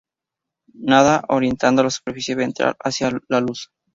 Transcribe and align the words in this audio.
Nadan 0.89 1.21
orientando 1.29 1.83
la 1.83 1.91
superficie 1.91 2.33
ventral 2.33 2.73
hacia 2.79 3.11
la 3.27 3.39
luz. 3.39 3.69